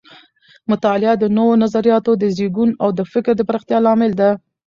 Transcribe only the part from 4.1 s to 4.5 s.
ده.